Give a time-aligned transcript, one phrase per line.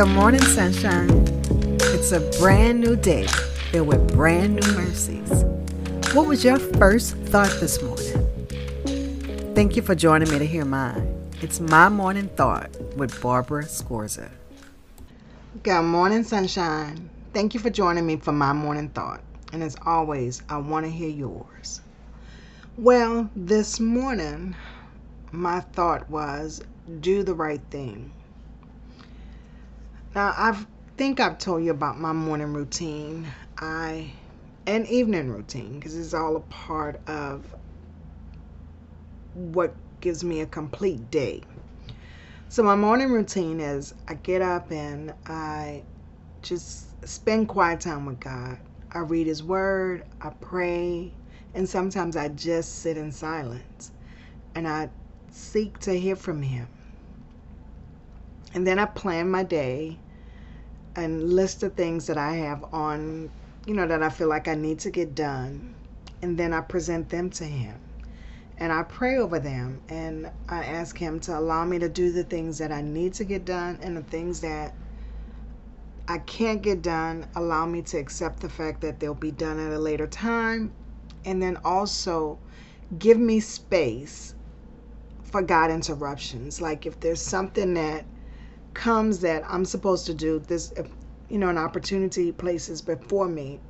[0.00, 1.10] Good morning, sunshine.
[1.92, 3.26] It's a brand new day
[3.70, 5.44] filled with brand new mercies.
[6.14, 9.54] What was your first thought this morning?
[9.54, 11.30] Thank you for joining me to hear mine.
[11.42, 14.30] It's my morning thought with Barbara Scorza.
[15.62, 17.10] Good morning, sunshine.
[17.34, 19.20] Thank you for joining me for my morning thought.
[19.52, 21.82] And as always, I want to hear yours.
[22.78, 24.56] Well, this morning,
[25.30, 26.62] my thought was
[27.00, 28.12] do the right thing.
[30.14, 33.28] Now, I think I've told you about my morning routine.
[33.58, 34.12] I
[34.66, 37.54] and evening routine because it's all a part of
[39.34, 41.42] what gives me a complete day.
[42.48, 45.84] So my morning routine is I get up and I
[46.42, 48.58] just spend quiet time with God.
[48.92, 51.12] I read his word, I pray,
[51.54, 53.92] and sometimes I just sit in silence
[54.56, 54.90] and I
[55.30, 56.68] seek to hear from him.
[58.52, 59.98] And then I plan my day
[60.96, 63.30] and list the things that I have on,
[63.66, 65.74] you know, that I feel like I need to get done.
[66.22, 67.80] And then I present them to Him.
[68.58, 72.24] And I pray over them and I ask Him to allow me to do the
[72.24, 74.74] things that I need to get done and the things that
[76.08, 79.72] I can't get done, allow me to accept the fact that they'll be done at
[79.72, 80.72] a later time.
[81.24, 82.38] And then also
[82.98, 84.34] give me space
[85.22, 86.60] for God interruptions.
[86.60, 88.04] Like if there's something that
[88.74, 90.84] comes that I'm supposed to do, this, uh,
[91.28, 93.60] you know, an opportunity places before me,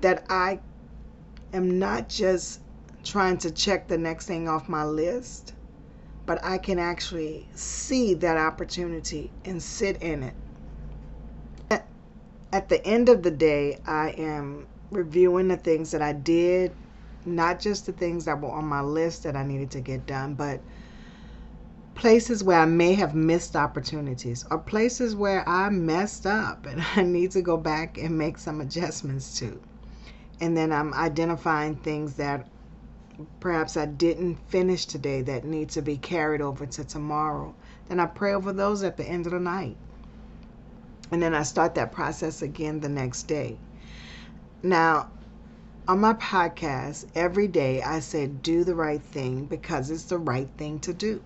[0.00, 0.60] that I
[1.52, 2.60] am not just
[3.04, 5.54] trying to check the next thing off my list,
[6.26, 10.34] but I can actually see that opportunity and sit in it.
[11.70, 11.88] At,
[12.52, 16.72] at the end of the day, I am reviewing the things that I did,
[17.24, 20.34] not just the things that were on my list that I needed to get done,
[20.34, 20.60] but
[22.02, 27.02] places where I may have missed opportunities or places where I messed up and I
[27.02, 29.62] need to go back and make some adjustments to.
[30.40, 32.48] And then I'm identifying things that
[33.38, 37.54] perhaps I didn't finish today that need to be carried over to tomorrow.
[37.86, 39.76] Then I pray over those at the end of the night.
[41.12, 43.58] And then I start that process again the next day.
[44.60, 45.08] Now,
[45.86, 50.48] on my podcast, every day I say, do the right thing because it's the right
[50.58, 51.22] thing to do.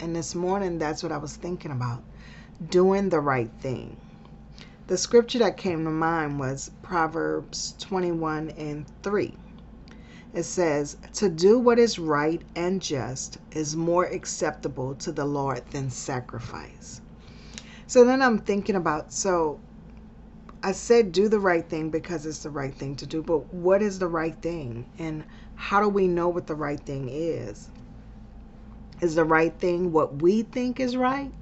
[0.00, 2.02] And this morning, that's what I was thinking about
[2.70, 3.96] doing the right thing.
[4.86, 9.34] The scripture that came to mind was Proverbs 21 and 3.
[10.32, 15.62] It says, To do what is right and just is more acceptable to the Lord
[15.72, 17.00] than sacrifice.
[17.86, 19.58] So then I'm thinking about, so
[20.62, 23.82] I said do the right thing because it's the right thing to do, but what
[23.82, 24.86] is the right thing?
[24.98, 27.68] And how do we know what the right thing is?
[29.00, 31.32] Is the right thing what we think is right?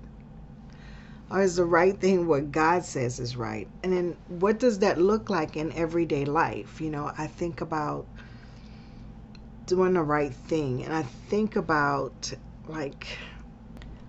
[1.31, 3.69] Or is the right thing what God says is right?
[3.83, 6.81] And then what does that look like in everyday life?
[6.81, 8.07] You know, I think about
[9.67, 12.33] doing the right thing and I think about
[12.69, 13.19] like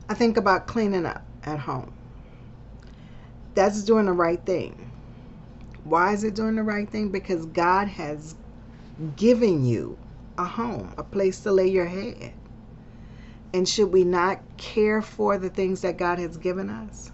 [0.10, 1.92] I think about cleaning up at home.
[3.56, 4.92] That's doing the right thing.
[5.84, 7.10] Why is it doing the right thing?
[7.10, 8.36] Because God has
[9.16, 9.98] given you
[10.38, 12.34] a home, a place to lay your head.
[13.54, 17.12] And should we not care for the things that God has given us?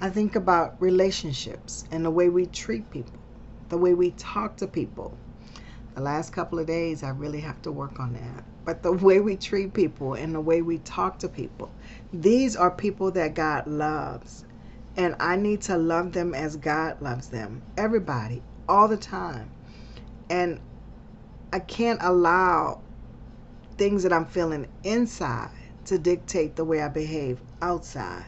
[0.00, 3.20] I think about relationships and the way we treat people,
[3.68, 5.16] the way we talk to people.
[5.94, 8.44] The last couple of days, I really have to work on that.
[8.64, 11.70] But the way we treat people and the way we talk to people,
[12.12, 14.44] these are people that God loves.
[14.96, 17.62] And I need to love them as God loves them.
[17.76, 19.50] Everybody, all the time.
[20.30, 20.60] And
[21.52, 22.80] I can't allow
[23.82, 25.50] things that I'm feeling inside
[25.86, 28.26] to dictate the way I behave outside.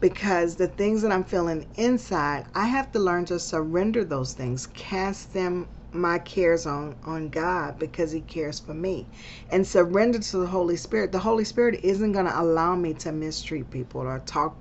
[0.00, 4.66] Because the things that I'm feeling inside, I have to learn to surrender those things,
[4.66, 9.06] cast them my cares on on God because he cares for me
[9.50, 11.10] and surrender to the Holy Spirit.
[11.10, 14.58] The Holy Spirit isn't going to allow me to mistreat people or talk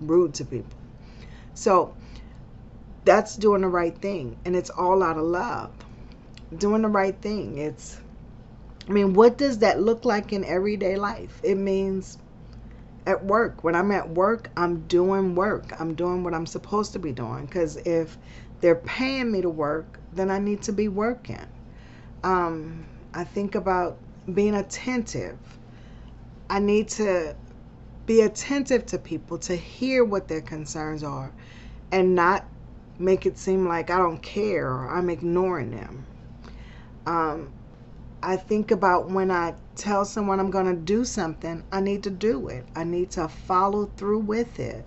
[0.00, 0.78] rude to people.
[1.52, 1.94] So
[3.04, 5.72] that's doing the right thing and it's all out of love.
[6.56, 7.58] Doing the right thing.
[7.58, 8.00] It's
[8.88, 11.40] I mean, what does that look like in everyday life?
[11.44, 12.18] It means
[13.06, 13.62] at work.
[13.64, 15.72] When I'm at work, I'm doing work.
[15.80, 17.46] I'm doing what I'm supposed to be doing.
[17.46, 18.18] Because if
[18.60, 21.46] they're paying me to work, then I need to be working.
[22.24, 23.98] Um, I think about
[24.32, 25.38] being attentive.
[26.48, 27.34] I need to
[28.06, 31.32] be attentive to people to hear what their concerns are
[31.90, 32.44] and not
[32.98, 36.04] make it seem like I don't care or I'm ignoring them.
[37.06, 37.52] Um,
[38.22, 42.10] I think about when I tell someone I'm going to do something, I need to
[42.10, 42.68] do it.
[42.76, 44.86] I need to follow through with it.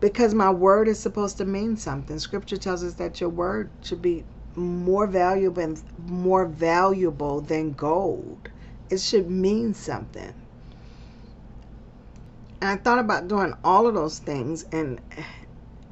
[0.00, 2.20] because my word is supposed to mean something.
[2.20, 8.50] Scripture tells us that your word should be more valuable and more valuable than gold.
[8.90, 10.34] It should mean something.
[12.62, 15.00] And I thought about doing all of those things and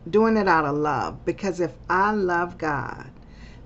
[0.09, 3.13] doing it out of love because if I love God,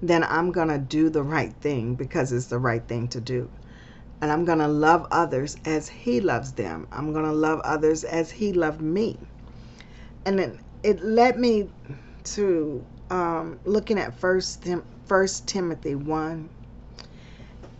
[0.03, 3.49] then I'm going to do the right thing because it's the right thing to do.
[4.21, 6.89] And I'm going to love others as He loves them.
[6.93, 9.19] I'm going to love others as He loved me.
[10.27, 11.71] And it, it led me
[12.25, 16.51] to um, looking at First, Tim, First Timothy 1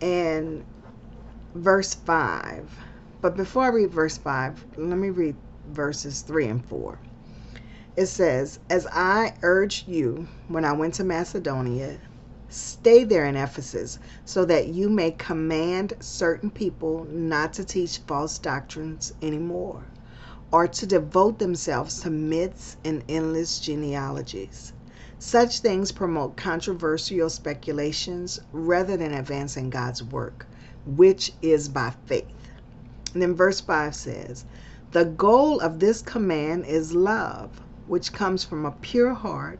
[0.01, 0.63] and
[1.55, 2.77] verse 5.
[3.21, 5.35] But before I read verse 5, let me read
[5.67, 6.99] verses 3 and 4.
[7.95, 11.99] It says, As I urged you when I went to Macedonia,
[12.53, 18.37] stay there in Ephesus, so that you may command certain people not to teach false
[18.37, 19.83] doctrines anymore,
[20.51, 24.73] or to devote themselves to myths and endless genealogies.
[25.17, 30.45] Such things promote controversial speculations rather than advancing God's work,
[30.85, 32.27] which is by faith.
[33.13, 34.45] And then verse 5 says,
[34.91, 39.59] The goal of this command is love, which comes from a pure heart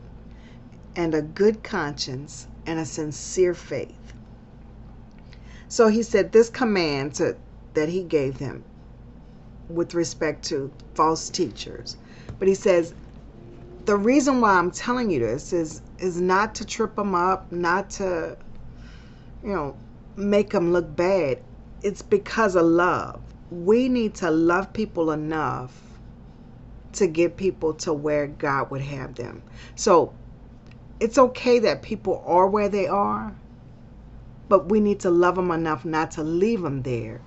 [0.94, 4.14] and a good conscience and a sincere faith.
[5.68, 7.36] So he said this command to,
[7.74, 8.64] that he gave them
[9.68, 11.96] with respect to false teachers.
[12.38, 12.94] But he says,
[13.84, 17.90] the reason why I'm telling you this is is not to trip them up, not
[17.90, 18.36] to,
[19.42, 19.76] you know,
[20.16, 21.40] make them look bad.
[21.82, 23.20] It's because of love
[23.50, 25.80] we need to love people enough
[26.92, 29.42] to get people to where God would have them.
[29.74, 30.14] So
[31.04, 33.36] it's okay that people are where they are,
[34.48, 37.22] but we need to love them enough not to leave them there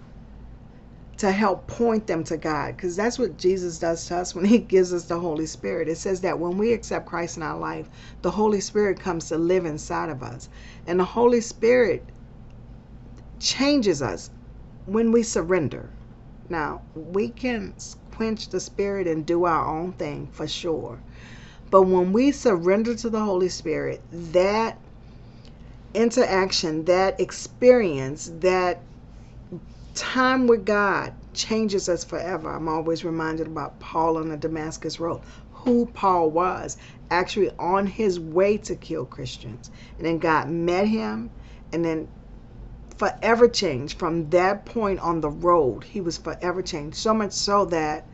[1.17, 4.59] to help point them to God because that's what Jesus does to us when he
[4.75, 5.89] gives us the Holy Spirit.
[5.89, 7.89] It says that when we accept Christ in our life,
[8.23, 10.49] the Holy Spirit comes to live inside of us.
[10.87, 12.11] And the Holy Spirit
[13.39, 14.31] changes us
[14.85, 15.91] when we surrender.
[16.49, 17.75] Now, we can
[18.11, 21.01] quench the spirit and do our own thing for sure.
[21.69, 24.77] But when we surrender to the Holy Spirit, that
[25.93, 28.81] interaction, that experience, that
[29.95, 32.51] time with God changes us forever.
[32.51, 35.21] I'm always reminded about Paul on the Damascus Road,
[35.51, 36.77] who Paul was,
[37.11, 39.71] actually on his way to kill Christians.
[39.97, 41.29] And then God met him
[41.73, 42.07] and then
[42.95, 45.83] forever changed from that point on the road.
[45.83, 46.97] He was forever changed.
[46.97, 48.07] So much so that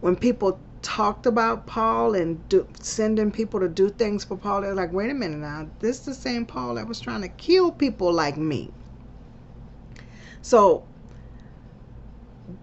[0.00, 4.72] when people talked about Paul and do, sending people to do things for Paul, they're
[4.72, 7.72] like, wait a minute now, this is the same Paul that was trying to kill
[7.72, 8.70] people like me.
[10.42, 10.84] So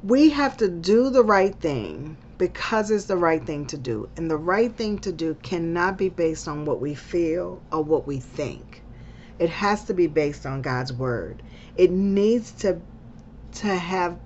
[0.02, 4.08] we have to do the right thing because it's the right thing to do.
[4.16, 8.08] And the right thing to do cannot be based on what we feel or what
[8.08, 8.84] we think.
[9.38, 11.44] It has to be based on God's word.
[11.76, 12.80] It needs to
[13.56, 14.18] to have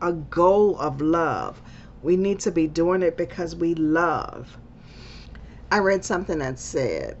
[0.00, 1.60] a goal of love.
[2.06, 4.58] We need to be doing it because we love.
[5.72, 7.16] I read something that said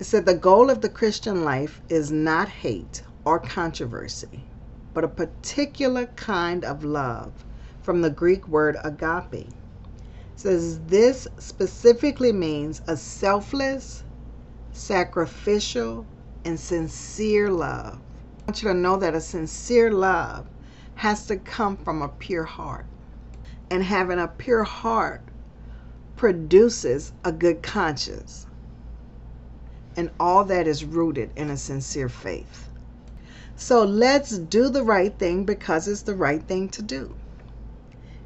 [0.00, 4.46] it said the goal of the Christian life is not hate or controversy,
[4.94, 7.44] but a particular kind of love
[7.80, 9.32] from the Greek word agape.
[9.32, 9.54] It
[10.34, 14.02] says this specifically means a selfless,
[14.72, 16.08] sacrificial,
[16.44, 18.00] and sincere love.
[18.40, 20.48] I want you to know that a sincere love
[20.96, 22.86] has to come from a pure heart.
[23.72, 25.22] And having a pure heart
[26.16, 28.46] produces a good conscience.
[29.96, 32.68] And all that is rooted in a sincere faith.
[33.56, 37.16] So let's do the right thing because it's the right thing to do.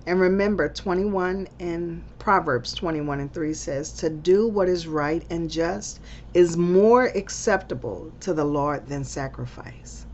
[0.06, 5.50] And remember, 21 in Proverbs 21 and 3 says, To do what is right and
[5.50, 6.00] just
[6.34, 10.05] is more acceptable to the Lord than sacrifice.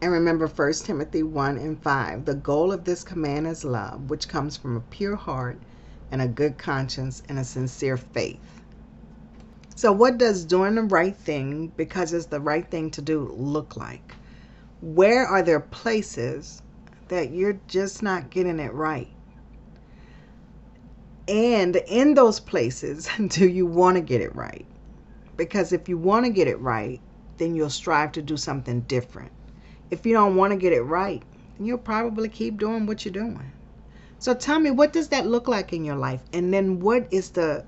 [0.00, 4.28] And remember 1 Timothy 1 and 5 the goal of this command is love, which
[4.28, 5.60] comes from a pure heart
[6.10, 8.62] and a good conscience and a sincere faith.
[9.76, 13.76] So, what does doing the right thing because it's the right thing to do look
[13.76, 14.14] like?
[14.80, 16.62] Where are there places
[17.10, 19.08] that you're just not getting it right.
[21.28, 24.64] And in those places, do you want to get it right?
[25.36, 27.00] Because if you want to get it right,
[27.36, 29.32] then you'll strive to do something different.
[29.90, 31.22] If you don't want to get it right,
[31.58, 33.52] you'll probably keep doing what you're doing.
[34.18, 36.22] So tell me, what does that look like in your life?
[36.32, 37.64] And then what is the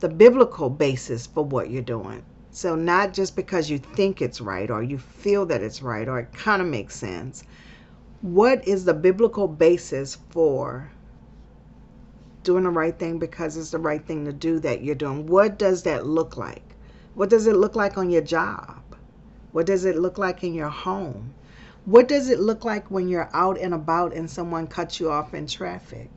[0.00, 2.22] the biblical basis for what you're doing?
[2.50, 6.20] So not just because you think it's right or you feel that it's right or
[6.20, 7.44] it kind of makes sense,
[8.22, 10.90] what is the biblical basis for
[12.42, 15.26] doing the right thing because it's the right thing to do that you're doing.
[15.26, 16.62] What does that look like?
[17.14, 18.82] What does it look like on your job?
[19.52, 21.34] What does it look like in your home?
[21.84, 25.34] What does it look like when you're out and about and someone cuts you off
[25.34, 26.10] in traffic?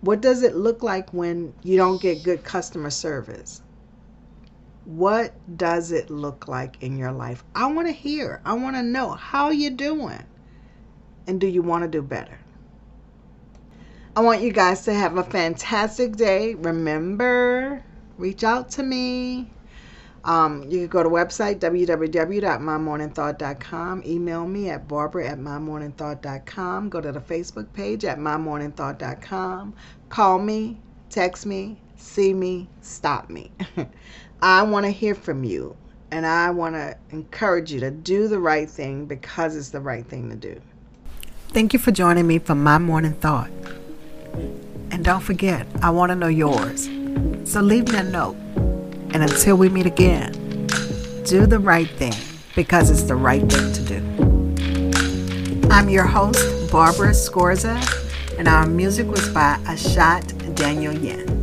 [0.00, 3.62] What does it look like when you don't get good customer service?
[4.84, 7.42] What does it look like in your life?
[7.56, 8.40] I want to hear.
[8.44, 10.22] I want to know how you doing.
[11.26, 12.38] And do you want to do better?
[14.14, 16.54] I want you guys to have a fantastic day.
[16.54, 17.82] Remember,
[18.16, 19.50] reach out to me.
[20.26, 24.02] Um, you can go to website www.mymorningthought.com.
[24.04, 26.88] Email me at barbara at mymorningthought.com.
[26.88, 29.72] Go to the Facebook page at mymorningthought.com.
[30.08, 30.80] Call me,
[31.10, 33.52] text me, see me, stop me.
[34.42, 35.76] I want to hear from you
[36.10, 40.06] and I want to encourage you to do the right thing because it's the right
[40.06, 40.60] thing to do.
[41.48, 43.50] Thank you for joining me for my morning thought.
[44.90, 46.88] And don't forget, I want to know yours.
[47.44, 48.36] So leave me a note.
[49.16, 50.66] And until we meet again,
[51.24, 52.12] do the right thing
[52.54, 55.70] because it's the right thing to do.
[55.70, 57.80] I'm your host, Barbara Scorza,
[58.38, 61.35] and our music was by Ashot Danielyan.